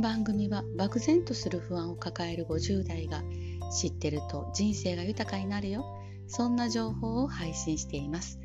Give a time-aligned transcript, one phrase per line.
[0.00, 3.22] の番組は漠然とする不安を抱える50代が
[3.70, 5.84] 知ってると人生が豊かになるよ。
[6.26, 8.38] そんな情報を配信しています。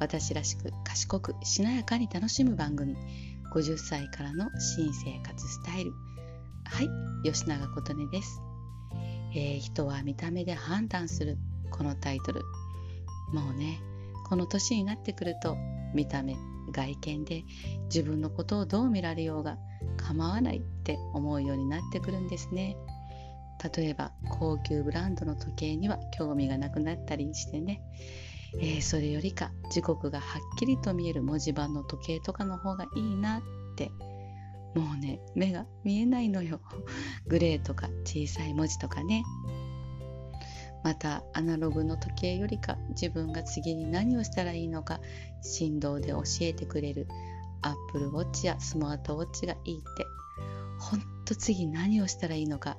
[0.00, 2.96] 私らしく賢くしなやかに楽しむ番組。
[3.54, 5.92] 50歳からの新生活スタイル。
[6.64, 6.88] はい
[7.30, 8.40] 吉永琴音です、
[9.34, 11.36] えー、人は見た目で判断する。
[11.70, 12.40] このタイトル。
[13.34, 13.82] もうね
[14.24, 15.58] この年になってくると
[15.94, 16.36] 見た目
[16.72, 17.44] 外見で
[17.84, 19.58] 自分のことをどう見られようが
[19.96, 22.76] 構わないって思うようになってくるんですね。
[23.76, 27.80] 例えば高級ブランドの時計には興味がなくなったりしてね、
[28.58, 33.42] えー、それよりか時刻がはっきりと見える文字盤の時計とかの方がいいなっ
[33.76, 33.90] て。
[34.74, 36.60] もうね目が見えないのよ。
[37.26, 39.22] グレーとか小さい文字とかね。
[40.82, 45.00] またアナログの時計よりか自分が次に何をしたらいいのか
[45.42, 47.06] 振動で教えてくれる
[47.62, 50.06] アップルウォッチやスマートウォッチがいいって。
[50.82, 52.76] ほんと次何をしたらいいのか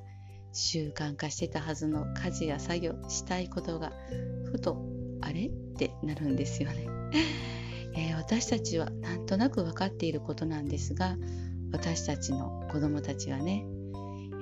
[0.52, 3.94] 習慣化してたはずの家事や作業したいことが
[4.52, 4.78] ふと
[5.22, 6.88] あれってなるんですよね、
[7.95, 11.16] えー、私たちはなんとなく分かっていることなんですが
[11.72, 13.66] 私たちの子供たちはね、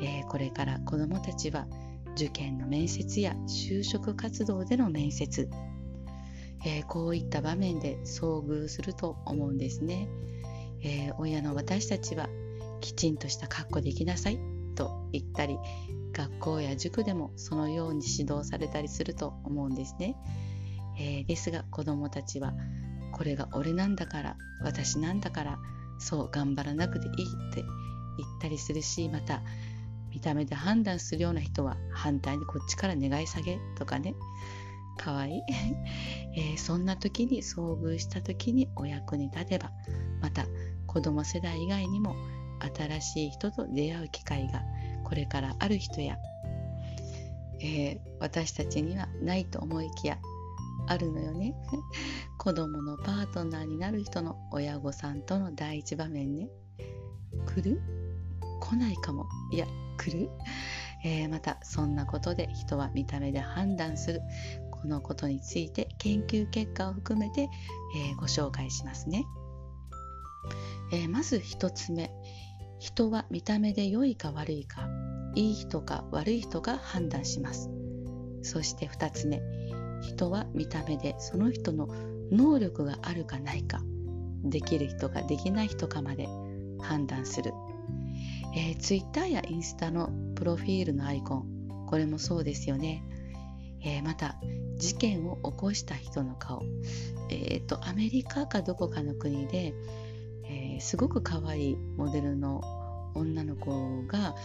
[0.02, 1.68] えー、これから子供たちは
[2.16, 5.50] 受験の面接や就職活動での面接、
[6.66, 10.08] えー、こういった場面で遭遇すると思うんですね、
[10.84, 12.30] えー、親の私たちは
[12.82, 14.40] きちんとした格好できなさい
[14.76, 15.58] と言ったり
[16.14, 20.16] 学校や塾でもそのように指導されたりすると思うんですね、
[21.00, 22.54] えー、ですが子どもたちは
[23.14, 25.60] これが俺なんだから私なんだから
[26.00, 27.14] そう頑張らなくていい
[27.52, 27.64] って
[28.18, 29.42] 言ったりするしまた
[30.12, 34.16] 見た目で判断するような人は反対にこっちから願い下げとかね。
[34.98, 35.42] かわいい、
[36.36, 39.72] えー、そんな時に遭遇した時にお役に立てば
[40.22, 40.46] また
[40.86, 42.16] 子供世代以外にも
[42.76, 44.62] 新しい人と出会う機会が
[45.04, 46.18] これからある人や、
[47.62, 50.20] えー、私たちにはないと思いきや
[50.88, 51.56] あるのよね。
[52.38, 56.50] 子供のパートナーになる人の親御さんとの第一場面ね。
[57.46, 57.82] 来る？
[58.60, 59.28] 来ないかも。
[59.52, 59.68] いや
[60.02, 60.30] 来る、
[61.04, 64.22] えー、またそんなことで人は見た目で判断する。
[64.72, 67.50] このことについて研究結果を含めて、
[67.96, 69.26] えー、ご紹介しますね、
[70.92, 72.12] えー、まず1つ目。
[72.80, 74.90] 人は見た目で良いか悪いか。
[75.36, 77.70] いい人か悪い人が判断します。
[78.42, 79.40] そして2つ目。
[80.02, 81.88] 人は見た目でその人の
[82.32, 83.82] 能力があるかないか。
[84.44, 86.28] できる人かできない人かまで
[86.82, 87.54] 判断する、
[88.54, 93.04] えー、Twitter やインスタのプロフィールのアイコンこれもそうですよね、
[93.84, 94.38] えー、また
[94.78, 96.64] 事件を起こした人の顔。
[97.30, 99.74] えっ、ー、とアメリカかどこかの国で、
[100.50, 102.62] えすごく可愛いモデルの
[103.14, 104.36] 女の子が、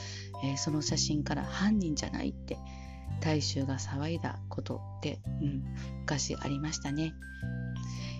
[0.44, 2.58] えその写真から犯人じゃないって
[3.20, 5.64] 大衆が騒いだことって、うん、
[6.00, 7.14] 昔ありましたね。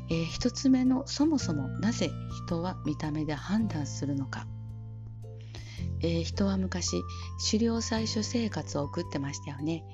[0.09, 2.11] えー、1つ目のそもそもなぜ
[2.47, 4.47] 人は見た目で判断するのか、
[6.01, 7.03] えー、人は昔
[7.51, 9.85] 狩猟採取生活を送ってましたよね、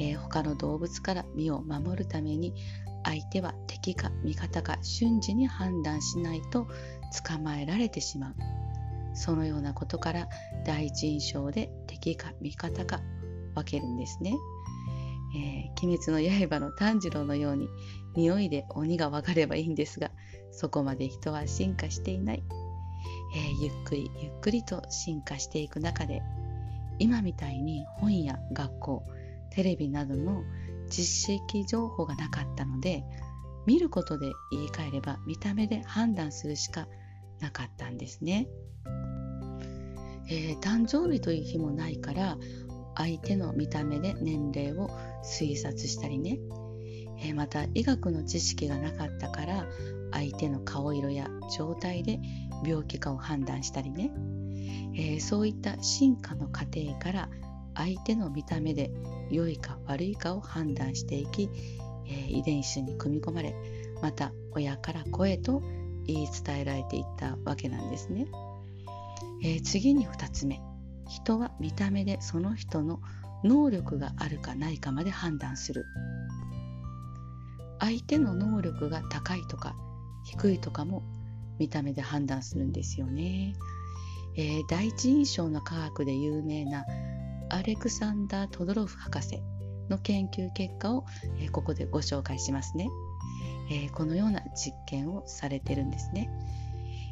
[0.00, 2.54] えー、他の動物から身を守るために
[3.04, 6.68] 相手は敵か味方か瞬時に判断しないと
[7.26, 8.34] 捕まえられてしまう。
[9.14, 10.28] そのようなことから
[10.64, 13.00] 第一印象で敵か味方か
[13.54, 14.34] 分けるんですね。
[15.34, 17.68] えー、鬼滅の刃の炭治郎のように
[18.14, 20.10] 匂いで鬼が分かればいいんですが
[20.50, 22.44] そこまで人は進化していない、
[23.34, 26.22] えー、ゆっくりゆっくりと進化していく中で
[26.98, 29.02] 今みたいに本や学校
[29.50, 30.42] テレビなどの
[30.88, 33.04] 実績情報がなかったので
[33.66, 36.86] 見ることで言い換えれば見た目で判断するしか
[37.40, 38.48] なかったんですね、
[40.28, 42.36] えー、誕生日という日もないから
[42.96, 44.90] 相手の見た目で年齢を
[45.24, 46.38] 推察したりね、
[47.18, 49.66] えー、また医学の知識がなかったから
[50.12, 52.20] 相手の顔色や状態で
[52.64, 54.12] 病気かを判断したりね、
[54.94, 57.28] えー、そういった進化の過程から
[57.74, 58.90] 相手の見た目で
[59.30, 61.48] 良いか悪いかを判断していき、
[62.06, 63.54] えー、遺伝子に組み込まれ
[64.02, 65.62] また親から声と
[66.06, 68.26] 言い伝えられていったわけなんですね。
[69.44, 70.60] えー、次に2つ目。
[71.08, 73.00] 人は見た目でその人の
[73.44, 75.84] 能力があるかないかまで判断する。
[77.78, 79.74] 相手の能力が高いとか
[80.24, 81.02] 低いとかも
[81.58, 83.54] 見た目で判断するんですよね、
[84.36, 86.84] えー、第一印象の科学で有名な
[87.50, 89.42] アレクサンダー・トドロフ博士
[89.88, 91.04] の研究結果を、
[91.38, 92.88] えー、ここでご紹介しますね、
[93.70, 96.30] えー、このような実験をされてるんですね、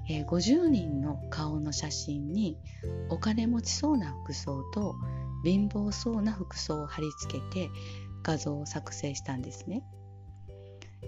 [0.08, 2.58] えー、50人の顔の写真に
[3.10, 4.94] お金持ちそうな服装と
[5.44, 7.70] 貧乏そうな服装を貼り付けて
[8.22, 9.82] 画像を作成したんですね、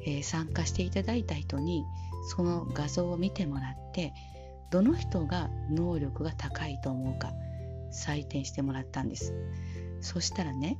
[0.04, 1.84] えー、参加していただいた人に
[2.28, 4.12] その画像を見てもらって
[4.70, 7.32] どの人が能力が高いと思うか
[7.92, 9.34] 採点してもらったんです。
[10.00, 10.78] そしたらね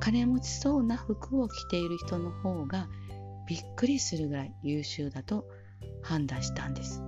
[0.00, 2.88] 金持ちそうな服を着ている人の方が
[3.46, 5.46] びっくりするぐらい優秀だと
[6.02, 7.02] 判断したんです。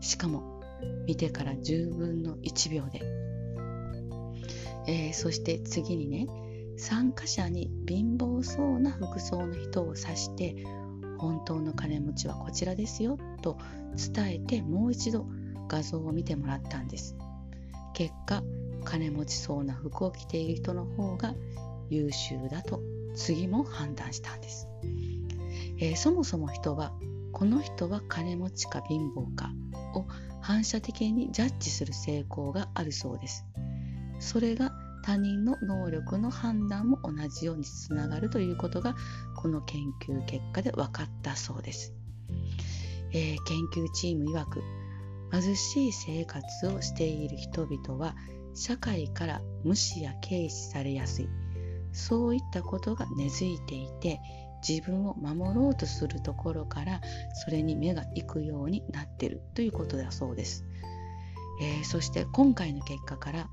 [0.00, 0.62] しかも
[1.06, 3.02] 見てから10分の1秒で、
[4.86, 6.26] えー、そして次にね
[6.76, 10.64] 参加者に貧乏そうな服装の人を指して
[11.18, 13.58] 本当の金持ちはこちらですよと
[14.14, 15.26] 伝えてもう一度
[15.68, 17.16] 画像を見てもらったんです。
[17.94, 18.42] 結果
[18.84, 21.34] 金持ちそうな服を着ている人の方が
[21.88, 22.80] 優秀だと
[23.14, 24.66] 次も判断したんです、
[25.78, 26.92] えー、そもそも人は
[27.32, 29.52] この人は金持ちか貧乏か
[29.94, 30.06] を
[30.40, 33.44] 反射的にジャッジする傾向があるそうです。
[34.18, 34.72] それが
[35.02, 38.94] 他人の能力の判断も同じようにつながるということが
[39.36, 41.92] この研究結果で分かったそうです、
[43.12, 44.62] えー、研究チーム曰く
[45.32, 48.14] 貧しい生活をしている人々は
[48.54, 51.28] 社会から無視や軽視されやすい。
[51.92, 54.20] そういったことが根付いていて
[54.66, 57.00] 自分を守ろうとするところから
[57.44, 60.64] それに目が行くようになっているということだそうです、
[61.60, 63.48] えー、そして今回の結果から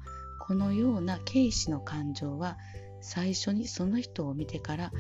[0.49, 2.57] このような軽視の感情は
[3.01, 4.91] 最初にその人を見てから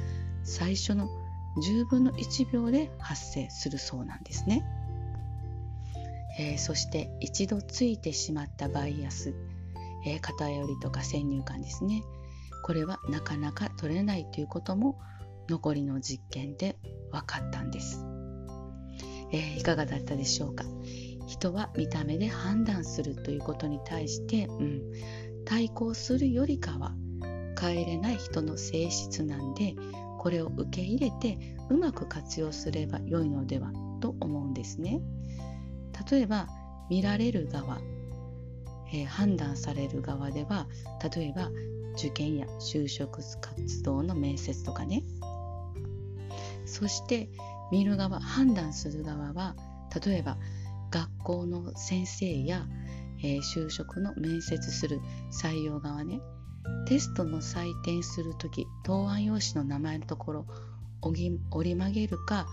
[0.43, 1.09] 最初の
[1.65, 4.63] 10分の1秒で発生するそうなんですね、
[6.37, 9.33] えー、そして一度ついてしまったバイアス、
[10.05, 12.03] えー、偏りとか先入観ですね。
[12.63, 14.99] これはなかなか取れないということも
[15.49, 16.77] 残りの実験で
[17.11, 18.05] 分かったんです、
[19.31, 20.63] えー、いかがだったでしょうか。
[21.29, 24.81] 人は見た目で判断するということに対して、うん、
[25.49, 26.93] 対抗するよりかは
[27.59, 29.75] 変えれない人の性質なんで
[30.19, 35.01] これを受け入れてうまく活用すれば良いのではと思うんですね。
[36.09, 36.47] 例えば
[36.89, 37.79] 見られる側、
[38.93, 40.67] えー、判断される側では
[41.15, 41.49] 例えば
[41.95, 45.03] 受験や就職活動の面接とかね。
[46.65, 47.27] そして
[47.71, 49.55] 見る側判断する側は
[50.05, 50.37] 例えば
[50.91, 52.65] 学校の先生や、
[53.23, 54.99] えー、就職の面接する
[55.31, 56.21] 採用側ね。
[56.87, 60.45] テストの採点する時答案用紙の名前のところ
[61.01, 62.47] 折り曲げるか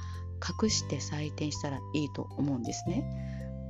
[0.63, 3.05] 隠して採点したらいいと思うんですね。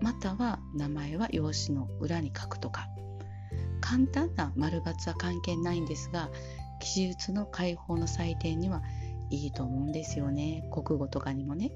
[0.03, 2.89] または名前は用紙の裏に書くとか。
[3.81, 6.31] 簡単な丸×は関係ないんですが
[6.81, 8.83] 記述の解放の採点には
[9.31, 10.69] いいと思うんですよね。
[10.73, 11.73] 国語とかにもね。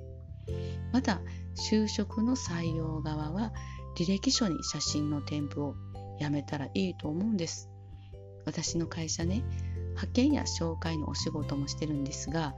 [0.92, 1.20] また
[1.54, 3.52] 就職の採用側は
[3.96, 5.74] 履歴書に写真の添付を
[6.18, 7.70] やめたらいいと思うんです。
[8.44, 9.42] 私の会社ね
[9.90, 12.54] 派遣や紹介のお仕事もしてるんですが、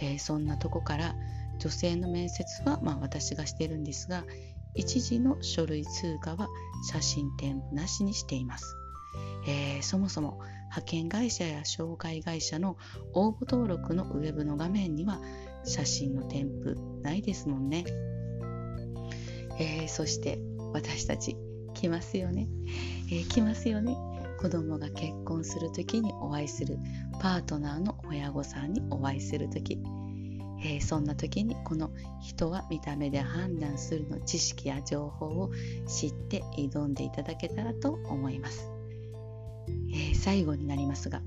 [0.00, 1.14] えー、そんなとこから
[1.58, 4.24] 女性の面接は、まあ、私がしてるんですが
[4.74, 6.48] 一時の書類通過は
[6.90, 8.74] 写真添付なしにしています、
[9.46, 10.40] えー、そもそも
[10.70, 12.76] 派遣会社や紹介会社の
[13.12, 15.20] 応募登録のウェブの画面には
[15.64, 17.84] 写真の添付ないですもんね、
[19.58, 20.40] えー、そして
[20.72, 21.36] 私たち
[21.74, 22.48] 来ますよね、
[23.10, 23.96] えー、来ますよね。
[24.40, 26.76] 子供が結婚する時にお会いする。
[27.20, 29.78] パートナーの親御さんにお会いする時、
[30.64, 35.50] えー、そんな時にこの人は見た目で判断するの知識や情報を
[35.86, 38.68] 知って挑んでいただけたらと思います。
[39.92, 41.22] えー、最後になりますが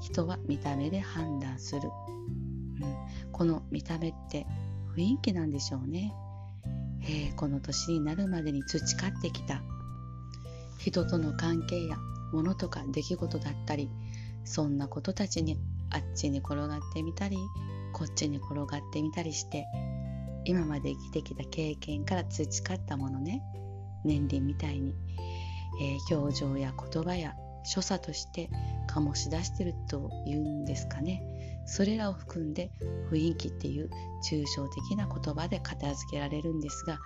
[0.00, 4.46] 人は見た目で判断する、うん、この見た目って
[4.96, 6.12] 雰囲気なんでしょうね、
[7.08, 9.62] えー、この年になるまでに培ってきた。
[10.78, 11.96] 人との関係や
[12.32, 13.90] 物とか出来事だったり
[14.44, 15.58] そんなことたちに
[15.90, 17.38] あっちに転がってみたり
[17.92, 19.66] こっちに転がってみたりして
[20.44, 23.42] 今まで生きてきた経験から培ったものね。
[24.04, 24.94] 年輪みたいに、
[25.82, 27.34] えー、表情や言葉や
[27.64, 28.48] 所作として
[28.96, 31.22] 醸し出してるというんですかね。
[31.66, 32.70] それらを含んで
[33.10, 33.90] 雰囲気っていう
[34.30, 36.98] 抽象的な言葉で片付けられるんですが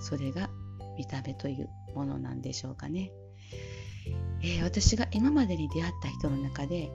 [0.00, 0.50] それが
[0.98, 3.12] 見た目というものなんでしょうかね、
[4.42, 6.90] えー、私が今までに出会った人の中で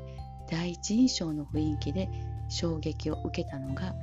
[0.51, 2.10] 第一印象の雰囲気で
[2.50, 3.95] 衝撃を受けたのが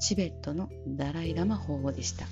[0.00, 2.26] チベットのダライ・ラマ法王でした、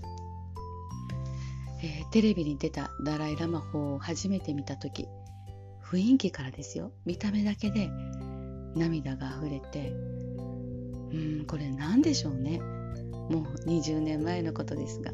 [1.83, 5.07] えー、テレビに出たダライ・ラマ法王を初めて見た時
[5.93, 6.91] 雰囲気からですよ。
[7.05, 7.91] 見た目だけで
[8.75, 12.61] 涙が溢れてうんこれ何でしょうね。
[13.29, 15.13] もう20年前のことですが、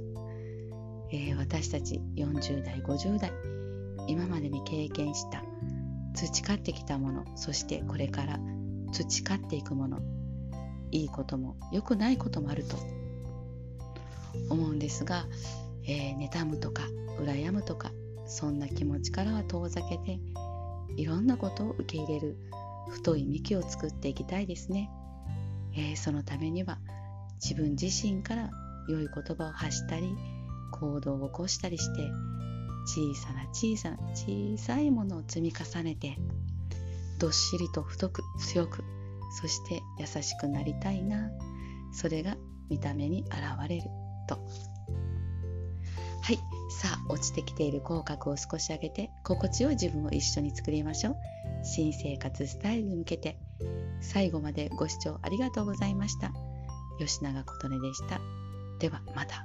[1.11, 3.33] えー、私たち40代50代
[4.07, 5.43] 今までに経験した
[6.15, 8.39] 培ってきたものそしてこれから
[8.93, 9.99] 培っていくもの
[10.91, 12.77] いいことも良くないこともあると
[14.49, 15.27] 思うんですが、
[15.85, 16.85] えー、妬むとか
[17.21, 17.93] 羨むとか
[18.27, 20.19] そんな気持ちからは遠ざけて
[20.99, 22.37] いろんなことを受け入れる
[22.91, 24.91] 太い幹を作っていきたいですね、
[25.75, 26.79] えー、そのためには
[27.43, 28.51] 自分自身から
[28.89, 30.15] 良い言葉を発したり
[30.73, 32.11] 行動を起こしたりして
[32.87, 36.17] 小さな小さな小さいものを積み重ねて
[37.19, 38.85] どっしりと太く強く
[39.31, 41.31] そして優しくなりたいな。
[41.93, 42.37] それが
[42.69, 43.83] 見た目に現れる
[44.27, 44.39] と。
[46.69, 51.17] さあ落ちてきている口角を少し上げて心地よい自分を一緒に作りましょう。
[51.65, 53.39] 新生活スタイルに向けて。
[54.01, 56.33] 最後までご視聴ありがとうございました。
[56.99, 58.21] 吉永琴音でした。
[58.79, 59.45] ではまた。